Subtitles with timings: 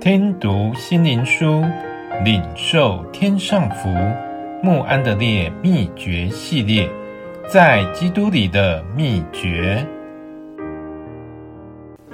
[0.00, 1.62] 听读心灵书，
[2.24, 3.90] 领受天上福。
[4.62, 6.88] 穆安德烈秘诀系列，
[7.46, 9.86] 在基督里的秘诀。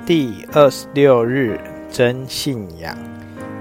[0.05, 2.99] 第二十六日，真信仰。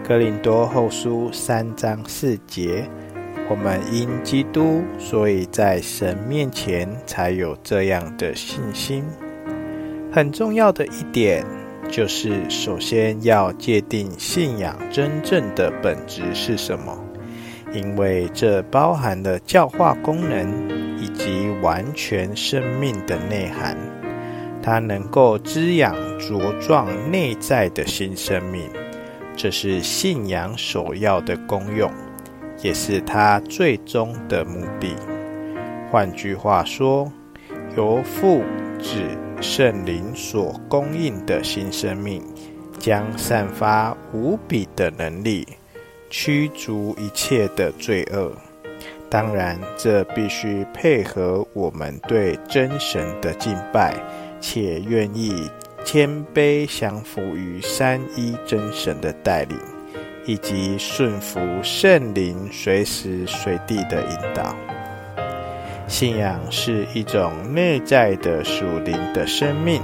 [0.03, 2.83] 哥林多后书三章四节。
[3.47, 9.03] 我们因基督，所以在神面前才有这样的信心。
[10.11, 11.45] 很重要的一点，
[11.89, 16.97] 就是首先要界定信仰真正的本质是什么，
[17.73, 23.77] 因为这包含了教化功能以及完全生命的内涵。
[24.61, 28.69] 它能够滋养茁壮内在的新生命，
[29.35, 31.89] 这是信仰首要的功用。
[32.63, 34.95] 也是他最终的目的。
[35.91, 37.11] 换句话说，
[37.75, 38.41] 由父、
[38.79, 39.01] 子、
[39.41, 42.21] 圣灵所供应的新生命，
[42.79, 45.47] 将散发无比的能力，
[46.09, 48.31] 驱逐一切的罪恶。
[49.09, 53.95] 当然，这必须配合我们对真神的敬拜，
[54.41, 55.49] 且愿意
[55.83, 59.57] 谦卑降服于三一真神的带领。
[60.27, 64.74] 以及顺服圣灵随时随地的引导。
[65.87, 69.81] 信仰是一种内在的属灵的生命。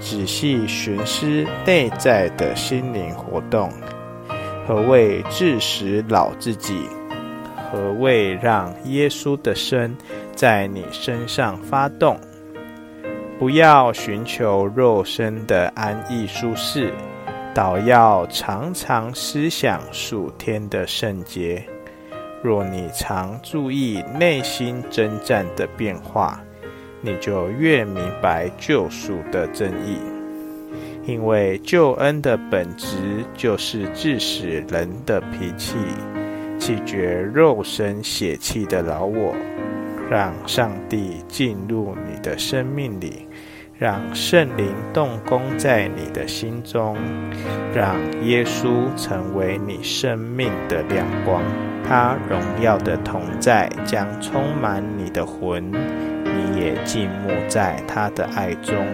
[0.00, 3.70] 仔细寻思内在的心灵活动，
[4.66, 6.86] 何谓致使老自己？
[7.70, 9.96] 何谓让耶稣的身
[10.34, 12.18] 在你身上发动？
[13.38, 16.92] 不要寻求肉身的安逸舒适。
[17.54, 21.64] 倒要常常思想属天的圣洁。
[22.44, 26.38] 若你常注意内心征战的变化，
[27.00, 29.96] 你就越明白救赎的真意。
[31.06, 35.74] 因为救恩的本质就是致使人的脾气，
[36.58, 39.34] 弃绝肉身血气的老我，
[40.10, 43.26] 让上帝进入你的生命里。
[43.76, 46.96] 让圣灵动工在你的心中，
[47.74, 51.42] 让耶稣成为你生命的亮光。
[51.86, 58.86] 他荣耀的同在将充满你的魂，你也静默在他的爱中，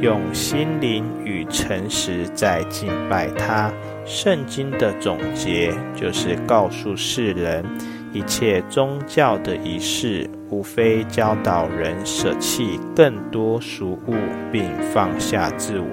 [0.00, 3.70] 用心灵与诚实在敬拜他。
[4.06, 7.62] 圣经的总结就是告诉世人。
[8.12, 14.14] 一切宗教的仪式，无非教导人舍弃更多俗物，
[14.50, 15.86] 并放下自我，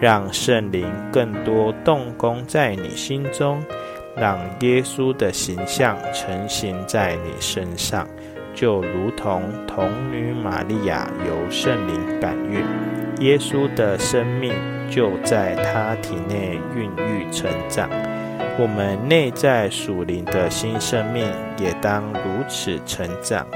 [0.00, 3.62] 让圣灵更多动工在你心中，
[4.16, 8.08] 让耶稣的形象成型在你身上，
[8.54, 12.64] 就如同童女玛利亚由圣灵感孕，
[13.20, 14.52] 耶稣的生命
[14.88, 17.88] 就在她体内孕育成长。
[18.60, 21.24] 我们内在属灵的新生命
[21.58, 23.46] 也当如此成长。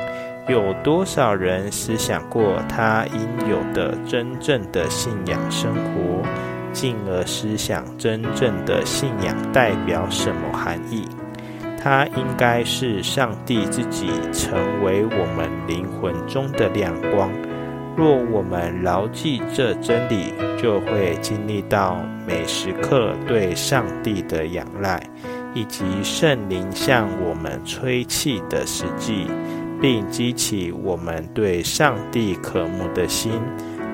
[0.48, 6.26] 有多少人思想过他应有的真正的信仰生活，
[6.72, 11.06] 进而思想真正的信仰代表什么含义？
[11.82, 17.30] 它应该是上帝自己成为我们灵魂中的亮光。
[17.96, 25.00] 若我们牢记这真理，就会经历到每时刻对上帝的仰赖，
[25.54, 29.26] 以及圣灵向我们吹气的实际，
[29.80, 33.32] 并激起我们对上帝渴慕的心。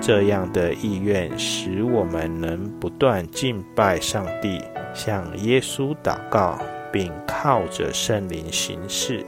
[0.00, 4.58] 这样的意愿使我们能不断敬拜上帝，
[4.94, 6.58] 向耶稣祷告，
[6.90, 9.22] 并靠着圣灵行事。